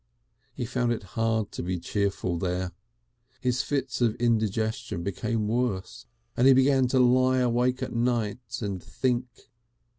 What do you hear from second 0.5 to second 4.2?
He found it hard to be cheerful there. His fits of